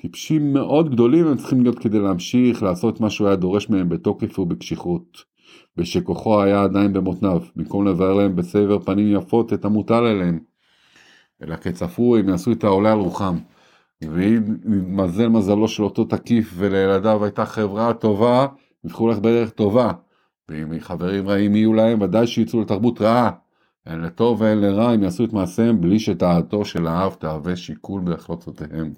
טיפשים 0.00 0.52
מאוד 0.52 0.90
גדולים 0.90 1.26
הם 1.26 1.36
צריכים 1.36 1.62
להיות 1.62 1.78
כדי 1.78 1.98
להמשיך 1.98 2.62
לעשות 2.62 3.00
מה 3.00 3.10
שהוא 3.10 3.26
היה 3.26 3.36
דורש 3.36 3.70
מהם 3.70 3.88
בתוקף 3.88 4.38
ובקשיחות. 4.38 5.30
ושכוחו 5.76 6.42
היה 6.42 6.62
עדיין 6.62 6.92
במותניו, 6.92 7.42
במקום 7.56 7.86
לבאר 7.86 8.12
להם 8.12 8.36
בסבר 8.36 8.78
פנים 8.78 9.16
יפות 9.16 9.52
את 9.52 9.64
המוטל 9.64 10.04
אליהם. 10.04 10.38
אלא 11.42 11.56
כצפו 11.56 12.16
הם 12.16 12.28
יעשו 12.28 12.52
את 12.52 12.64
העולה 12.64 12.92
על 12.92 12.98
רוחם. 12.98 13.36
ואם 14.02 14.42
מתמזל 14.64 15.28
מזלו 15.28 15.68
של 15.68 15.82
אותו 15.82 16.04
תקיף 16.04 16.52
ולילדיו 16.56 17.24
הייתה 17.24 17.46
חברה 17.46 17.94
טובה, 17.94 18.46
יבחרו 18.84 19.08
לך 19.08 19.18
בדרך 19.18 19.50
טובה. 19.50 19.92
ואם 20.50 20.80
חברים 20.80 21.28
רעים 21.28 21.56
יהיו 21.56 21.74
להם, 21.74 22.00
ודאי 22.00 22.26
שיצאו 22.26 22.60
לתרבות 22.60 23.00
רעה. 23.00 23.30
הן 23.86 24.00
לטוב 24.00 24.40
והן 24.40 24.58
לרע, 24.58 24.90
הם 24.90 25.02
יעשו 25.02 25.24
את 25.24 25.32
מעשיהם 25.32 25.80
בלי 25.80 25.98
שטעתו 25.98 26.64
של 26.64 26.86
האב 26.86 27.14
תהווה 27.14 27.56
שיקול 27.56 28.00
בהחלטותיהם. 28.00 28.92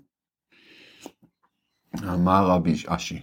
אמר 2.04 2.46
רבי 2.46 2.74
אשי 2.86 3.22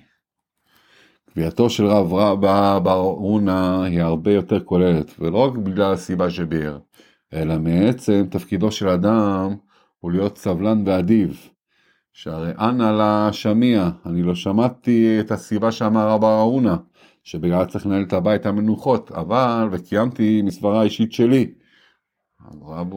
קביעתו 1.29 1.69
של 1.69 1.85
רב 1.85 2.13
רבא 2.13 2.79
בר 2.79 2.99
אונה 2.99 3.83
היא 3.83 4.01
הרבה 4.01 4.33
יותר 4.33 4.63
כוללת, 4.63 5.11
ולא 5.19 5.37
רק 5.37 5.57
בגלל 5.57 5.93
הסיבה 5.93 6.29
שביאר, 6.29 6.79
אלא 7.33 7.59
מעצם 7.59 8.25
תפקידו 8.31 8.71
של 8.71 8.87
אדם 8.87 9.55
הוא 9.99 10.11
להיות 10.11 10.37
סבלן 10.37 10.83
ואדיב. 10.85 11.49
שהרי 12.13 12.51
אנא 12.59 12.91
לה 12.91 13.29
שמיע, 13.31 13.89
אני 14.05 14.23
לא 14.23 14.35
שמעתי 14.35 15.17
את 15.19 15.31
הסיבה 15.31 15.71
שאמר 15.71 16.09
רב 16.09 16.23
אהרונה, 16.23 16.75
שבגלל 17.29 17.65
צריך 17.65 17.85
לנהל 17.85 18.03
את 18.03 18.13
הבית 18.13 18.45
המנוחות, 18.45 19.11
אבל, 19.11 19.67
וקיימתי 19.71 20.41
מסברה 20.41 20.83
אישית 20.83 21.13
שלי. 21.13 21.51
רב 22.61 22.93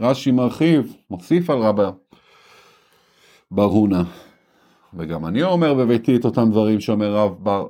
רש"י 0.00 0.30
מרחיב, 0.30 0.96
מוסיף 1.10 1.50
על 1.50 1.58
רב 1.58 1.76
ברהונה. 3.50 4.02
וגם 4.94 5.26
אני 5.26 5.42
אומר 5.42 5.74
בביתי 5.74 6.16
את 6.16 6.24
אותם 6.24 6.50
דברים 6.50 6.80
שאומר 6.80 7.14
רב, 7.14 7.34
בר, 7.38 7.66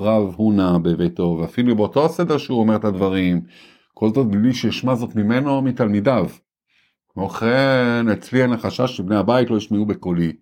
רב 0.00 0.34
הונה 0.36 0.78
בביתו, 0.78 1.38
ואפילו 1.40 1.76
באותו 1.76 2.04
הסדר 2.04 2.38
שהוא 2.38 2.60
אומר 2.60 2.76
את 2.76 2.84
הדברים, 2.84 3.40
כל 3.94 4.10
זאת 4.14 4.26
בלי 4.26 4.54
שישמע 4.54 4.94
זאת 4.94 5.16
ממנו 5.16 5.50
או 5.50 5.62
מתלמידיו. 5.62 6.26
כמו 7.08 7.28
כן, 7.28 8.06
אצלי 8.12 8.42
אין 8.42 8.52
החשש 8.52 8.96
שבני 8.96 9.16
הבית 9.16 9.50
לא 9.50 9.56
ישמעו 9.56 9.86
בקולי, 9.86 10.32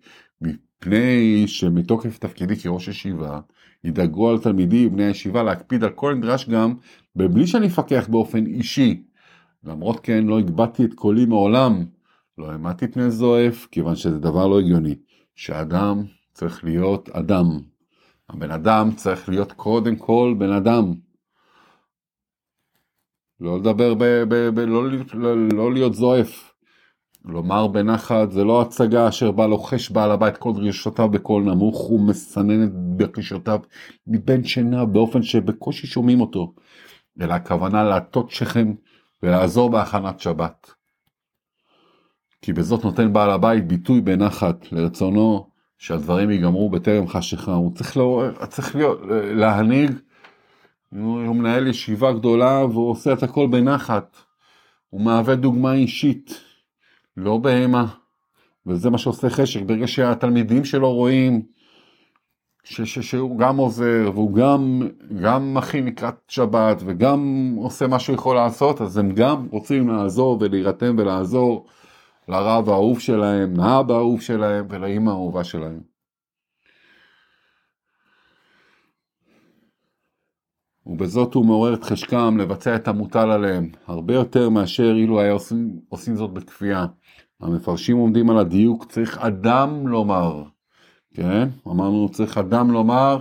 מפני 0.41 1.43
שמתוקף 1.47 2.17
תפקידי 2.17 2.55
כראש 2.55 2.87
ישיבה, 2.87 3.39
ידאגו 3.83 4.29
על 4.29 4.39
תלמידי 4.39 4.85
ובני 4.85 5.03
הישיבה 5.03 5.43
להקפיד 5.43 5.83
על 5.83 5.89
כל 5.89 6.13
נדרש 6.13 6.49
גם, 6.49 6.73
בלי 7.15 7.47
שאני 7.47 7.67
אפקח 7.67 8.07
באופן 8.09 8.45
אישי. 8.45 9.03
למרות 9.63 9.99
כן, 9.99 10.25
לא 10.27 10.39
הגבתי 10.39 10.85
את 10.85 10.93
קולי 10.93 11.25
מעולם, 11.25 11.85
לא 12.37 12.51
העמדתי 12.51 12.87
פני 12.87 13.11
זועף, 13.11 13.67
כיוון 13.71 13.95
שזה 13.95 14.19
דבר 14.19 14.47
לא 14.47 14.59
הגיוני. 14.59 14.95
שאדם 15.35 16.03
צריך 16.33 16.63
להיות 16.63 17.09
אדם. 17.09 17.59
הבן 18.29 18.51
אדם 18.51 18.91
צריך 18.95 19.29
להיות 19.29 19.51
קודם 19.51 19.95
כל 19.95 20.35
בן 20.37 20.51
אדם. 20.51 20.93
לא 23.39 23.59
לדבר, 23.59 23.93
ב, 23.93 24.03
ב, 24.03 24.49
ב, 24.55 24.59
לא, 24.59 24.91
לא, 25.13 25.49
לא 25.49 25.73
להיות 25.73 25.93
זועף. 25.93 26.52
לומר 27.25 27.67
בנחת 27.67 28.31
זה 28.31 28.43
לא 28.43 28.61
הצגה 28.61 29.07
אשר 29.07 29.31
בה 29.31 29.47
לוחש 29.47 29.91
בעל 29.91 30.11
הבית 30.11 30.37
כל 30.37 30.53
דרישותיו 30.53 31.09
בקול 31.09 31.43
נמוך 31.43 31.91
ומסנן 31.91 32.63
את 32.63 32.71
בקשותיו 32.97 33.59
מבין 34.07 34.43
שינה 34.43 34.85
באופן 34.85 35.23
שבקושי 35.23 35.87
שומעים 35.87 36.21
אותו, 36.21 36.53
אלא 37.21 37.33
הכוונה 37.33 37.83
להטות 37.83 38.31
שכם 38.31 38.73
ולעזור 39.23 39.69
בהכנת 39.69 40.19
שבת. 40.19 40.71
כי 42.41 42.53
בזאת 42.53 42.83
נותן 42.83 43.13
בעל 43.13 43.29
הבית 43.29 43.67
ביטוי 43.67 44.01
בנחת 44.01 44.71
לרצונו 44.71 45.47
שהדברים 45.77 46.29
ייגמרו 46.29 46.69
בטרם 46.69 47.07
חשיכה. 47.07 47.53
הוא 47.53 47.75
צריך, 47.75 47.97
לא, 47.97 48.23
צריך 48.49 48.75
להיות, 48.75 48.99
להנהיג, 49.09 49.91
הוא 50.89 51.35
מנהל 51.35 51.67
ישיבה 51.67 52.13
גדולה 52.13 52.65
והוא 52.65 52.91
עושה 52.91 53.13
את 53.13 53.23
הכל 53.23 53.47
בנחת. 53.47 54.17
הוא 54.89 55.01
מהווה 55.01 55.35
דוגמה 55.35 55.73
אישית, 55.73 56.39
לא 57.17 57.37
בהמה. 57.37 57.85
וזה 58.65 58.89
מה 58.89 58.97
שעושה 58.97 59.29
חשק, 59.29 59.61
ברגע 59.61 59.87
שהתלמידים 59.87 60.65
שלו 60.65 60.93
רואים 60.93 61.41
ש, 62.63 62.81
ש, 62.81 62.99
שהוא 62.99 63.39
גם 63.39 63.57
עוזר 63.57 64.11
והוא 64.13 64.33
גם, 64.33 64.81
גם 65.21 65.53
מכין 65.53 65.85
לקראת 65.85 66.15
שבת 66.27 66.81
וגם 66.85 67.53
עושה 67.57 67.87
מה 67.87 67.99
שהוא 67.99 68.15
יכול 68.15 68.35
לעשות, 68.35 68.81
אז 68.81 68.97
הם 68.97 69.11
גם 69.11 69.47
רוצים 69.51 69.89
לעזור 69.89 70.37
ולהירתם 70.41 70.95
ולעזור. 70.97 71.67
לרב 72.27 72.69
האהוב 72.69 72.99
שלהם, 72.99 73.57
לאבא 73.57 73.93
האהוב 73.93 74.21
שלהם 74.21 74.65
ולאימא 74.69 75.09
האהובה 75.09 75.43
שלהם. 75.43 75.92
ובזאת 80.85 81.33
הוא 81.33 81.45
מעורר 81.45 81.73
את 81.73 81.83
חשקם 81.83 82.37
לבצע 82.37 82.75
את 82.75 82.87
המוטל 82.87 83.31
עליהם, 83.31 83.69
הרבה 83.87 84.13
יותר 84.13 84.49
מאשר 84.49 84.93
אילו 84.95 85.19
היה 85.21 85.31
עושים, 85.31 85.79
עושים 85.89 86.15
זאת 86.15 86.33
בכפייה. 86.33 86.85
המפרשים 87.41 87.97
עומדים 87.97 88.29
על 88.29 88.37
הדיוק, 88.37 88.85
צריך 88.85 89.17
אדם 89.17 89.87
לומר, 89.87 90.43
כן? 91.13 91.49
אמרנו 91.67 92.09
צריך 92.09 92.37
אדם 92.37 92.71
לומר, 92.71 93.17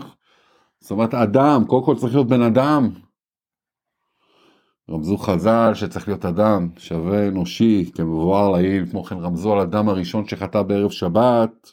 זאת 0.80 0.90
אומרת 0.90 1.14
אדם, 1.14 1.64
קודם 1.66 1.84
כל 1.84 1.96
צריך 1.96 2.14
להיות 2.14 2.28
בן 2.28 2.42
אדם, 2.42 2.90
רמזו 4.90 5.18
חז"ל 5.18 5.70
שצריך 5.74 6.08
להיות 6.08 6.24
אדם 6.24 6.68
שווה 6.76 7.28
אנושי 7.28 7.90
כמבואר 7.94 8.50
לעיל, 8.50 8.86
כמו 8.90 9.04
כן 9.04 9.16
רמזו 9.18 9.52
על 9.52 9.60
אדם 9.60 9.88
הראשון 9.88 10.28
שחטא 10.28 10.62
בערב 10.62 10.90
שבת 10.90 11.72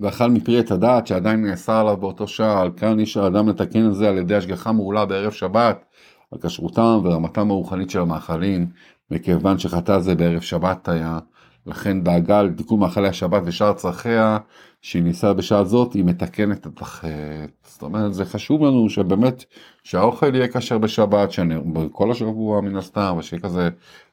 ואכל 0.00 0.30
מפרי 0.30 0.60
את 0.60 0.70
הדעת 0.70 1.06
שעדיין 1.06 1.46
נאסר 1.46 1.72
עליו 1.72 1.96
באותו 1.96 2.28
שעה, 2.28 2.60
על 2.60 2.70
כאן 2.76 2.98
איש 2.98 3.16
האדם 3.16 3.48
לתקן 3.48 3.86
את 3.86 3.94
זה 3.94 4.08
על 4.08 4.18
ידי 4.18 4.34
השגחה 4.34 4.72
מעולה 4.72 5.06
בערב 5.06 5.32
שבת, 5.32 5.84
על 6.32 6.38
כשרותם 6.42 7.00
ורמתם 7.04 7.50
הרוחנית 7.50 7.90
של 7.90 8.00
המאכלים, 8.00 8.66
מכיוון 9.10 9.58
שחטא 9.58 9.98
זה 9.98 10.14
בערב 10.14 10.40
שבת 10.40 10.88
היה, 10.88 11.18
לכן 11.66 12.00
דאגה 12.04 12.42
לתיקון 12.42 12.80
מאכלי 12.80 13.08
השבת 13.08 13.42
ושאר 13.44 13.72
צרכיה 13.72 14.38
שהיא 14.82 15.02
ניסה 15.02 15.32
בשעה 15.32 15.64
זאת, 15.64 15.92
היא 15.92 16.04
מתקנת 16.04 16.66
את 16.66 16.80
החטא. 16.80 17.46
זאת 17.62 17.82
אומרת, 17.82 18.14
זה 18.14 18.24
חשוב 18.24 18.64
לנו 18.64 18.90
שבאמת, 18.90 19.44
שהאוכל 19.82 20.34
יהיה 20.34 20.48
כשר 20.48 20.78
בשבת, 20.78 21.28
בכל 21.72 22.10
השבוע 22.10 22.60
מן 22.60 22.76
הסתם, 22.76 23.14
ושיהיה 23.18 23.42
כזה 23.42 23.68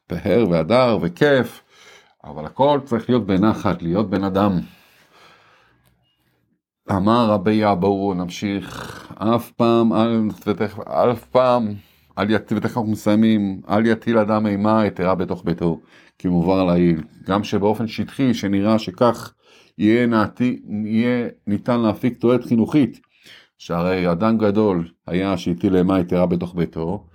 פאר 0.08 0.46
והדר 0.50 0.98
וכיף, 1.02 1.62
אבל 2.24 2.46
הכל 2.46 2.80
צריך 2.86 3.10
להיות 3.10 3.26
בנחת, 3.26 3.82
להיות 3.82 4.10
בן 4.10 4.24
אדם. 4.24 4.60
אמר 6.92 7.26
רבי 7.30 7.72
אבו, 7.72 8.14
נמשיך, 8.14 9.14
אף 9.18 9.52
פעם, 9.52 9.94
אל, 9.94 10.22
ותכף, 10.48 10.80
אף 10.80 11.26
פעם, 11.26 11.74
אל 12.18 12.30
יטיל, 12.30 12.58
ותכף 12.58 12.78
אנחנו 12.78 12.92
מסיימים, 12.92 13.62
אל 13.70 13.86
יטיל 13.86 14.18
אדם 14.18 14.48
אימה 14.48 14.86
יתרה 14.86 15.16
בתוך 15.16 15.46
ביתו, 15.46 15.80
כי 16.20 16.28
מובן 16.28 16.66
לעיל, 16.66 17.04
גם 17.28 17.44
שבאופן 17.44 17.88
שטחי, 17.88 18.34
שנראה 18.34 18.80
שכך 18.80 19.34
יהיה, 19.78 20.06
נעתי, 20.06 20.62
יהיה 20.86 21.28
ניתן 21.48 21.80
להפיק 21.80 22.18
תועלת 22.18 22.46
חינוכית, 22.46 23.00
שהרי 23.58 24.12
אדם 24.12 24.38
גדול 24.38 24.88
היה 25.08 25.38
שהטיל 25.38 25.76
אימה 25.76 26.00
יתרה 26.00 26.26
בתוך 26.26 26.56
ביתו, 26.56 27.06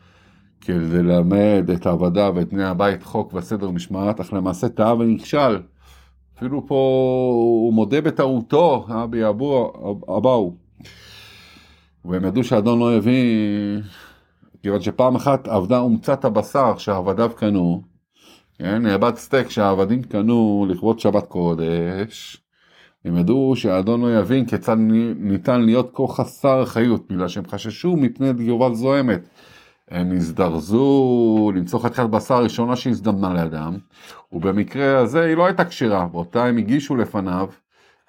כדי 0.61 1.03
ללמד 1.03 1.71
את 1.75 1.87
העבודה 1.87 2.31
ואת 2.35 2.53
בני 2.53 2.65
הבית 2.65 3.03
חוק 3.03 3.35
וסדר 3.35 3.69
ומשמעת, 3.69 4.21
אך 4.21 4.33
למעשה 4.33 4.69
טעה 4.69 4.95
ונכשל. 4.95 5.59
אפילו 6.41 6.67
פה 6.67 6.75
הוא 7.35 7.73
מודה 7.73 8.01
בטעותו, 8.01 8.87
אבי 8.89 9.29
אבו 9.29 9.73
אבאו. 10.17 10.55
והם 12.05 12.25
ידעו 12.25 12.45
שאדון 12.45 12.79
לא 12.79 12.97
יבין, 12.97 13.83
כיוון 14.63 14.81
שפעם 14.81 15.17
אחת 15.17 15.49
עבדה 15.49 15.79
אומצת 15.79 16.25
הבשר 16.25 16.79
שעבדיו 16.79 17.31
קנו, 17.37 17.83
כן, 18.59 18.83
נאבד 18.83 19.17
סטייק 19.17 19.51
שהעבדים 19.51 20.03
קנו 20.03 20.67
לכבוד 20.69 21.01
שבת 21.01 21.27
קודש, 21.27 22.43
הם 23.05 23.17
ידעו 23.17 23.53
שהאדון 23.57 24.01
לא 24.01 24.19
יבין 24.19 24.47
כיצד 24.47 24.77
ניתן 25.17 25.61
להיות 25.61 25.91
כה 25.95 26.07
חסר 26.09 26.63
אחריות, 26.63 27.13
בגלל 27.13 27.29
שהם 27.29 27.47
חששו 27.49 27.97
מפני 27.97 28.29
יובל 28.39 28.75
זוהמת. 28.75 29.29
הם 29.91 30.13
הזדרזו 30.13 31.53
למצוא 31.55 31.79
חתיכת 31.79 32.05
בשר 32.05 32.43
ראשונה 32.43 32.77
שהזדמנה 32.77 33.35
לידם, 33.35 33.77
ובמקרה 34.33 34.99
הזה 34.99 35.25
היא 35.25 35.37
לא 35.37 35.47
הייתה 35.47 35.65
כשרה, 35.65 36.07
ואותה 36.13 36.45
הם 36.45 36.57
הגישו 36.57 36.97
לפניו, 36.97 37.49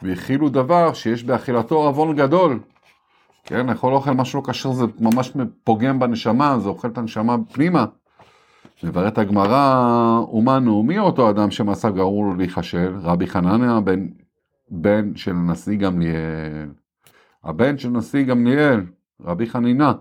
והכילו 0.02 0.50
דבר 0.50 0.94
שיש 0.94 1.24
באכילתו 1.24 1.88
עוון 1.88 2.16
גדול. 2.16 2.60
כן, 3.44 3.68
לאכול 3.68 3.94
אוכל 3.94 4.12
משהו 4.12 4.40
לא 4.40 4.54
כשר 4.54 4.72
זה 4.72 4.86
ממש 5.00 5.32
פוגם 5.64 6.00
בנשמה, 6.00 6.60
זה 6.60 6.70
אוכל 6.70 6.88
את 6.88 6.98
הנשמה 6.98 7.36
פנימה. 7.52 7.86
מבארת 8.84 9.18
הגמרא, 9.18 10.20
אומנו, 10.28 10.84
מי 10.84 11.00
אותו 11.00 11.30
אדם 11.30 11.52
שמעשה 11.52 11.90
גרור 11.90 12.26
לו 12.26 12.36
להיכשל? 12.36 12.94
רבי 13.02 13.28
חנניה 13.28 13.80
בן, 13.80 14.08
בן 14.70 15.16
של 15.16 15.34
נשיא 15.34 15.78
גמליאל. 15.78 16.70
הבן 17.44 17.78
של 17.78 17.90
נשיא 17.90 18.24
גמליאל, 18.24 18.86
רבי 19.22 19.46
חנינה. 19.48 19.94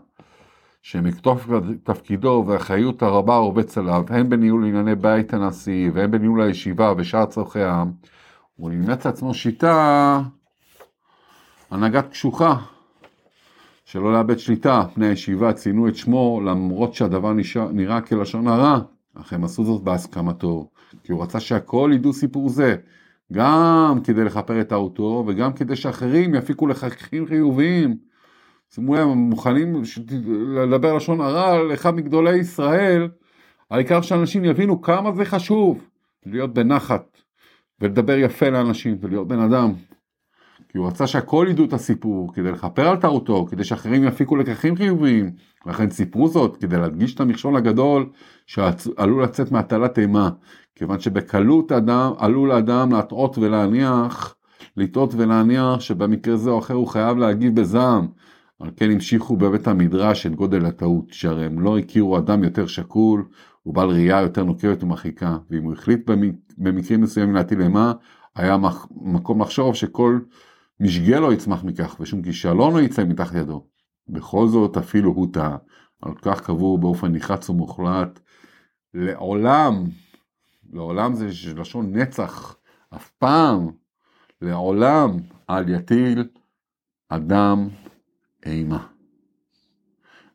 שמכתוב 0.83 1.47
תפקידו 1.83 2.45
והאחריות 2.47 3.03
הרבה 3.03 3.35
הרובץ 3.35 3.79
עליו, 3.79 4.05
הן 4.09 4.29
בניהול 4.29 4.65
ענייני 4.65 4.95
בית 4.95 5.35
הנשיא 5.35 5.91
והן 5.95 6.11
בניהול 6.11 6.41
הישיבה 6.43 6.93
ושאר 6.97 7.27
צורכי 7.27 7.61
העם, 7.61 7.93
הוא 8.57 8.71
אימץ 8.71 9.07
לעצמו 9.07 9.35
שיטה 9.35 10.23
הנהגת 11.71 12.11
קשוחה, 12.11 12.57
שלא 13.85 14.13
לאבד 14.13 14.39
שליטה. 14.39 14.85
בני 14.97 15.07
הישיבה 15.07 15.53
ציינו 15.53 15.89
את 15.89 15.97
שמו 15.97 16.41
למרות 16.45 16.95
שהדבר 16.95 17.33
נראה 17.73 18.01
כלשון 18.01 18.49
הרע, 18.49 18.79
אך 19.15 19.33
הם 19.33 19.45
עשו 19.45 19.65
זאת 19.65 19.83
בהסכמתו, 19.83 20.71
כי 21.05 21.13
הוא 21.13 21.23
רצה 21.23 21.41
שהכל 21.41 21.91
ידעו 21.95 22.13
סיפור 22.13 22.49
זה, 22.49 22.77
גם 23.33 24.01
כדי 24.05 24.25
לכפר 24.25 24.61
את 24.61 24.69
טעותו 24.69 25.25
וגם 25.27 25.53
כדי 25.53 25.77
שאחרים 25.77 26.35
יפיקו 26.35 26.67
לחכים 26.67 27.27
חיוביים. 27.27 28.10
שימו 28.75 28.95
לב, 28.95 29.05
מוכנים 29.05 29.83
לדבר 30.55 30.97
לשון 30.97 31.21
הרע 31.21 31.53
על 31.53 31.75
אחד 31.75 31.95
מגדולי 31.95 32.37
ישראל, 32.37 33.09
העיקר 33.71 34.03
שאנשים 34.03 34.45
יבינו 34.45 34.83
כמה 34.83 35.13
זה 35.13 35.25
חשוב 35.25 35.85
להיות 36.27 36.55
בנחת 36.55 37.19
ולדבר 37.81 38.19
יפה 38.19 38.49
לאנשים 38.49 38.97
ולהיות 39.01 39.29
בן 39.29 39.39
אדם. 39.39 39.73
כי 40.69 40.79
הוא 40.79 40.87
רצה 40.87 41.07
שהכל 41.07 41.47
ידעו 41.51 41.65
את 41.65 41.73
הסיפור, 41.73 42.35
כדי 42.35 42.53
לכפר 42.53 42.89
על 42.89 42.97
טעותו, 42.97 43.47
כדי 43.51 43.65
שאחרים 43.65 44.05
יפיקו 44.05 44.37
לקחים 44.37 44.77
חיוביים. 44.77 45.31
לכן 45.67 45.91
סיפרו 45.91 46.29
זאת, 46.29 46.57
כדי 46.57 46.77
להדגיש 46.77 47.15
את 47.15 47.21
המכשול 47.21 47.57
הגדול 47.57 48.11
שעלול 48.47 49.23
לצאת 49.23 49.53
מהטלת 49.53 49.99
אימה. 49.99 50.31
כיוון 50.75 51.01
שבקלות 51.01 51.73
אדם, 51.73 52.13
עלול 52.19 52.53
האדם 52.53 52.93
להטעות 52.93 53.39
ולהניח, 53.39 54.35
לטעות 54.77 55.15
ולהניח 55.15 55.81
שבמקרה 55.81 56.37
זה 56.37 56.51
או 56.51 56.59
אחר 56.59 56.75
הוא 56.75 56.87
חייב 56.87 57.19
להגיב 57.19 57.61
בזעם. 57.61 58.07
על 58.61 58.71
כן 58.77 58.91
המשיכו 58.91 59.37
בבית 59.37 59.67
המדרש 59.67 60.27
את 60.27 60.35
גודל 60.35 60.67
הטעות, 60.67 61.05
שהרי 61.13 61.47
הם 61.47 61.61
לא 61.61 61.79
הכירו 61.79 62.19
אדם 62.19 62.45
יותר 62.45 62.67
שקול 62.67 63.29
ובעל 63.67 63.89
ראייה 63.89 64.21
יותר 64.21 64.45
נוקבת 64.45 64.83
ומרחיקה, 64.83 65.39
ואם 65.51 65.63
הוא 65.63 65.73
החליט 65.73 66.11
במקרים 66.59 67.01
מסוימים 67.01 67.35
להטיל 67.35 67.61
אימה, 67.61 67.93
היה 68.37 68.57
מקום 68.91 69.43
לחשוב 69.43 69.75
שכל 69.75 70.19
משגה 70.81 71.21
לא 71.21 71.33
יצמח 71.33 71.65
מכך, 71.65 71.97
ושום 72.01 72.23
כישלון 72.23 72.75
לא 72.75 72.81
יצא 72.81 73.05
מתחת 73.05 73.35
ידו. 73.35 73.67
בכל 74.09 74.49
זאת 74.49 74.77
אפילו 74.77 75.11
הוא 75.11 75.29
טעה, 75.33 75.57
על 76.03 76.15
כך 76.23 76.41
קבעו 76.41 76.79
באופן 76.79 77.13
נחרץ 77.13 77.51
ומוחלט, 77.51 78.21
לעולם, 78.95 79.85
לעולם 80.73 81.15
זה 81.15 81.29
לשון 81.57 81.97
נצח, 81.97 82.57
אף 82.95 83.11
פעם, 83.11 83.71
לעולם 84.43 85.11
אל 85.51 85.69
יטיל 85.69 86.29
אדם 87.09 87.69
אימה. 88.47 88.79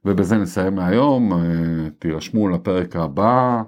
ובזה 0.06 0.38
נסיים 0.38 0.78
להיום, 0.78 1.34
אה, 1.34 1.40
תירשמו 2.00 2.50
לפרק 2.50 2.96
הבא, 2.96 3.62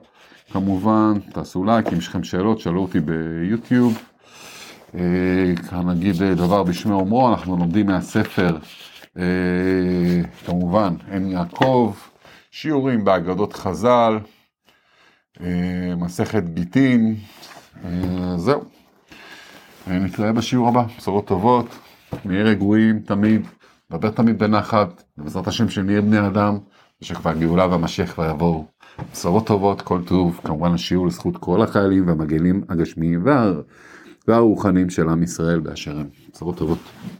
כמובן, 0.52 1.14
תעשו 1.34 1.64
לייק, 1.64 1.88
אם 1.88 1.98
יש 1.98 2.08
לכם 2.08 2.24
שאלות, 2.24 2.60
שאלו 2.60 2.82
אותי 2.82 3.00
ביוטיוב. 3.00 4.02
אה, 4.96 5.54
כאן 5.70 5.90
נגיד 5.90 6.22
אה, 6.22 6.36
דבר 6.36 6.64
בשמי 6.64 6.94
אומרו, 6.94 7.30
אנחנו 7.30 7.58
לומדים 7.58 7.86
מהספר, 7.86 8.58
כמובן, 10.46 10.94
עין 11.12 11.32
יעקב, 11.32 11.94
שיעורים 12.52 13.06
באגדות 13.06 13.54
חז"ל, 13.54 14.20
מסכת 15.98 16.44
גיטין, 16.44 17.16
זהו. 18.38 18.64
נתראה 19.88 20.34
בשיעור 20.34 20.68
הבא, 20.68 20.84
בשורות 20.98 21.28
טובות, 21.28 21.66
נהיה 22.26 22.44
רגועים 22.44 23.00
תמיד. 23.00 23.42
דבר 23.92 24.12
תמיד 24.12 24.40
בנחת, 24.40 25.04
בעזרת 25.18 25.48
השם 25.48 25.70
שנהיה 25.70 26.02
בני 26.02 26.28
אדם, 26.28 26.58
ושכבר 27.02 27.34
גאולה 27.34 27.68
והמשיח 27.68 28.14
כבר 28.14 28.30
יבואו. 28.30 28.66
בשורות 29.12 29.48
טובות, 29.48 29.82
כל 29.82 30.02
טוב, 30.06 30.40
כמובן 30.44 30.74
השיעור 30.74 31.08
לזכות 31.08 31.38
כל 31.38 31.62
החיילים 31.62 32.08
והמגנים 32.08 32.64
הגשמיים 32.70 33.26
וה... 33.26 33.52
והרוחניים 34.28 34.90
של 34.90 35.10
עם 35.10 35.24
ישראל 35.24 35.60
באשר 35.60 35.98
הם. 36.00 36.08
בשורות 36.34 36.58
טובות. 36.58 36.78